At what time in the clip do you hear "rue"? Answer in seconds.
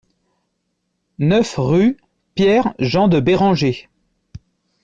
1.59-1.95